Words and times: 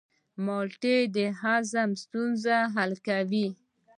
مالټه 0.45 0.95
د 1.15 1.17
هاضمې 1.41 1.95
ستونزې 2.03 2.57
حل 2.73 2.91
کوي. 3.07 3.47